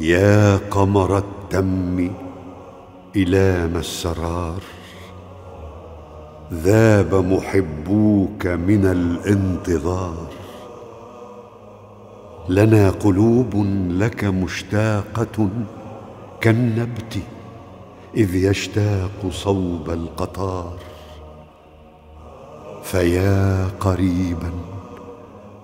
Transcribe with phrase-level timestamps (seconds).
[0.00, 2.10] يا قمر التم
[3.16, 4.62] إلام السرار.
[6.52, 10.26] ذاب محبوك من الانتظار.
[12.48, 15.48] لنا قلوب لك مشتاقة
[16.40, 17.18] كالنبت
[18.16, 20.78] إذ يشتاق صوب القطار.
[22.82, 24.50] فيا قريبا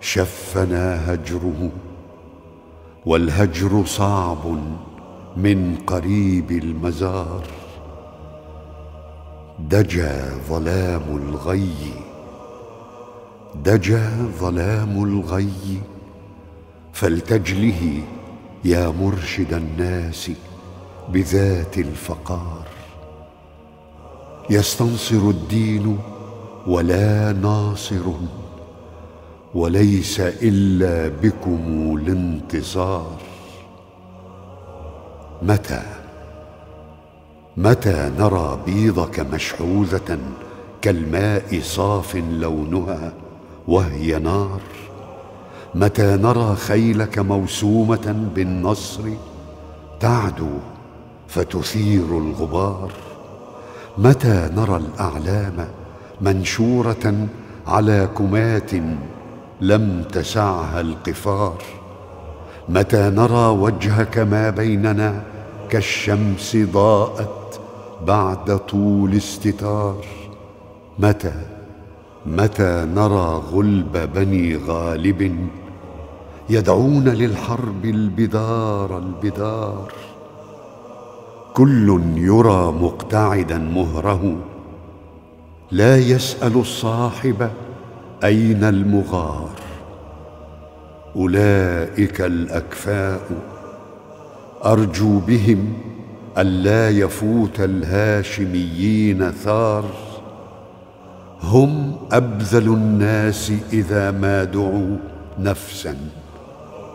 [0.00, 1.70] شفنا هجره
[3.06, 4.58] والهجر صعب
[5.36, 7.42] من قريب المزار.
[9.58, 11.92] دجا ظلام الغي
[13.54, 15.80] دجا ظلام الغي
[16.92, 18.02] فلتجله
[18.64, 20.30] يا مرشد الناس
[21.08, 22.66] بذات الفقار.
[24.50, 25.98] يستنصر الدين
[26.66, 28.02] ولا ناصر
[29.54, 33.16] وليس إلا بكم الانتصار.
[35.42, 35.82] متى؟
[37.56, 40.18] متى نرى بيضك مشحوذة
[40.82, 43.12] كالماء صاف لونها
[43.68, 44.60] وهي نار؟
[45.74, 49.02] متى نرى خيلك موسومة بالنصر
[50.00, 50.58] تعدو
[51.28, 52.92] فتثير الغبار؟
[53.98, 55.68] متى نرى الأعلام
[56.20, 57.28] منشورة
[57.66, 58.70] على كمات
[59.60, 61.62] لم تسعها القفار.
[62.68, 65.22] متى نرى وجهك ما بيننا
[65.68, 67.60] كالشمس ضاءت
[68.06, 70.04] بعد طول استتار.
[70.98, 71.32] متى
[72.26, 75.48] متى نرى غلب بني غالب
[76.50, 79.92] يدعون للحرب البدار البدار.
[81.54, 84.36] كل يرى مقتعدا مهره
[85.70, 87.50] لا يسأل الصاحب
[88.24, 89.50] أين المغار؟
[91.16, 93.20] أولئك الأكفاء.
[94.64, 95.72] أرجو بهم
[96.38, 99.84] الا يفوت الهاشميين ثار.
[101.42, 104.96] هم أبذل الناس إذا ما دعوا
[105.38, 105.96] نفسا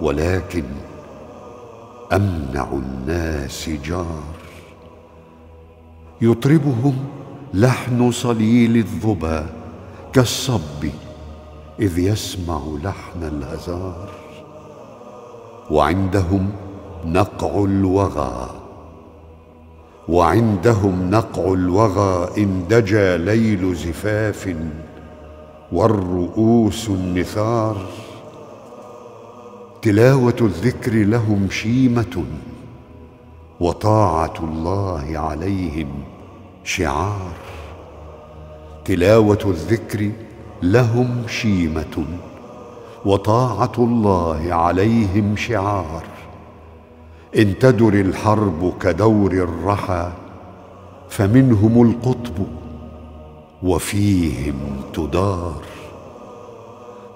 [0.00, 0.64] ولكن
[2.12, 4.22] أمنع الناس جار.
[6.20, 6.94] يطربهم
[7.54, 9.46] لحن صليل الظبا
[10.12, 10.84] كالصب
[11.80, 14.10] إذ يسمع لحن الهزار
[15.70, 16.50] وعندهم
[17.04, 18.50] نقع الوغى
[20.08, 24.56] وعندهم نقع الوغى إن دجا ليل زفاف
[25.72, 27.86] والرؤوس النثار
[29.82, 32.24] تلاوة الذكر لهم شيمة
[33.60, 35.88] وطاعة الله عليهم
[36.64, 37.32] شعار
[38.84, 40.10] تلاوة الذكر
[40.62, 42.04] لهم شيمة
[43.04, 46.04] وطاعة الله عليهم شعار.
[47.36, 50.12] إن تدر الحرب كدور الرحى
[51.08, 52.46] فمنهم القطب
[53.62, 54.54] وفيهم
[54.94, 55.62] تدار.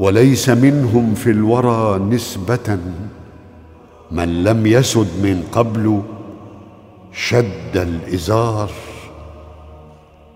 [0.00, 2.78] وليس منهم في الورى نسبة
[4.10, 6.02] من لم يسد من قبل
[7.12, 8.70] شد الإزار.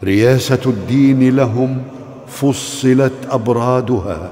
[0.05, 1.83] رياسة الدين لهم
[2.29, 4.31] فصلت أبرادها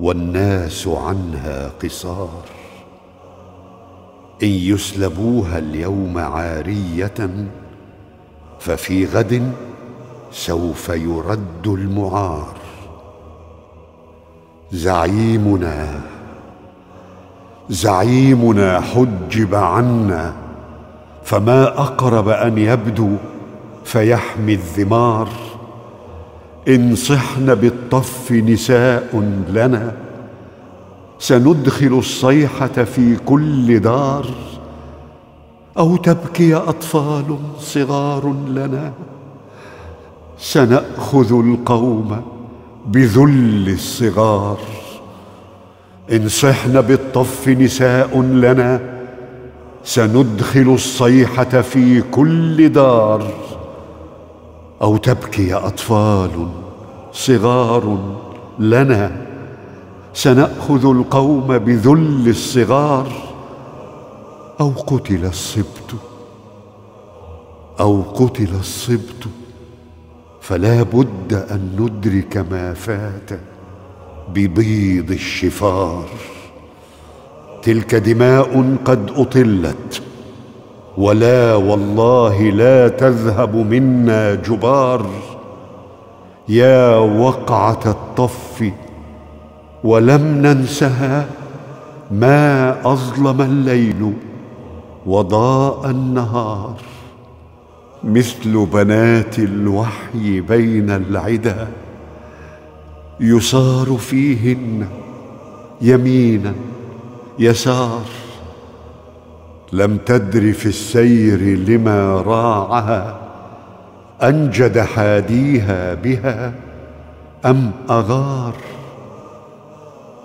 [0.00, 2.42] والناس عنها قصار.
[4.42, 7.46] إن يسلبوها اليوم عارية
[8.60, 9.52] ففي غد
[10.32, 12.54] سوف يرد المعار.
[14.72, 16.00] زعيمنا
[17.68, 20.34] زعيمنا حجب عنا
[21.24, 23.16] فما أقرب أن يبدو
[23.84, 25.28] فيحمي الذمار.
[26.68, 29.96] إن صحن بالطف نساء لنا
[31.18, 34.26] سندخل الصيحة في كل دار
[35.78, 38.92] أو تبكي أطفال صغار لنا
[40.38, 42.22] سنأخذ القوم
[42.86, 44.58] بذل الصغار.
[46.12, 48.80] إن صحن بالطف نساء لنا
[49.84, 53.32] سندخل الصيحة في كل دار.
[54.82, 56.48] أو تبكي أطفال
[57.12, 57.98] صغار
[58.58, 59.26] لنا
[60.14, 63.12] سنأخذ القوم بذل الصغار
[64.60, 65.94] أو قتل الصبت
[67.80, 69.28] أو قتل الصبت
[70.40, 73.40] فلا بد أن ندرك ما فات
[74.28, 76.08] ببيض الشفار.
[77.62, 80.02] تلك دماء قد أطلت
[80.98, 85.06] ولا والله لا تذهب منا جبار.
[86.48, 88.72] يا وقعه الطف
[89.84, 91.26] ولم ننسها
[92.10, 94.12] ما اظلم الليل
[95.06, 96.74] وضاء النهار.
[98.04, 101.68] مثل بنات الوحي بين العدا
[103.20, 104.88] يصار فيهن
[105.82, 106.54] يمينا
[107.38, 108.02] يسار
[109.72, 113.20] لم تدر في السير لما راعها
[114.22, 116.52] أنجد حاديها بها
[117.46, 118.54] أم أغار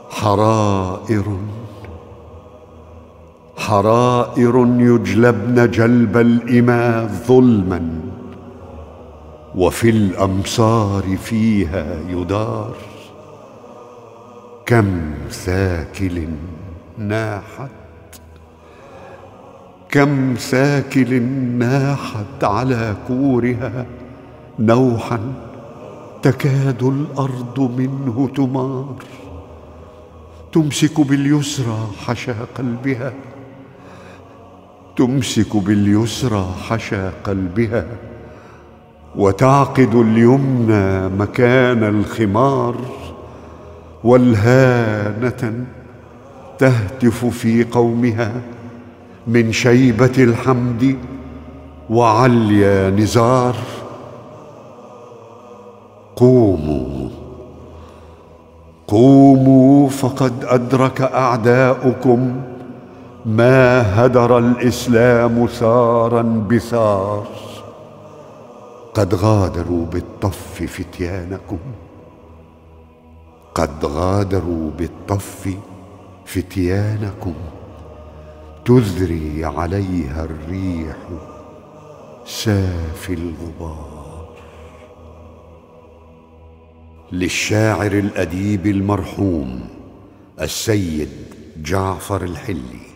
[0.10, 1.38] حرائر؟
[3.58, 7.90] حرائر يجلبن جلب الإماء ظلما
[9.56, 12.76] وفي الأمصار فيها يدار
[14.66, 16.28] كم ثاكل
[16.98, 17.85] ناحت؟
[19.96, 21.22] كم ثاكل
[21.60, 23.86] ناحت على كورها
[24.60, 25.20] نوحا
[26.22, 28.96] تكاد الأرض منه تمار
[30.54, 33.14] تمسك باليسرى حشا قلبها
[34.98, 37.86] تمسك باليسرى حشا قلبها
[39.16, 42.76] وتعقد اليمنى مكان الخمار
[44.04, 45.66] والهانة
[46.58, 48.42] تهتف في قومها.
[49.28, 50.98] من شيبة الحمد
[51.90, 53.56] وعليا نزار.
[56.16, 57.10] قوموا
[58.88, 62.42] قوموا فقد أدرك أعداؤكم
[63.26, 67.28] ما هدر الإسلام ثارا بثار
[68.94, 71.58] قد غادروا بالطف فتيانكم
[73.56, 75.56] قد غادروا بالطف
[76.26, 77.34] فتيانكم.
[78.66, 80.98] تذري عليها الريح
[82.26, 84.30] سافي الغبار.
[87.12, 89.68] للشاعر الأديب المرحوم
[90.42, 91.10] السيد
[91.58, 92.95] جعفر الحلي.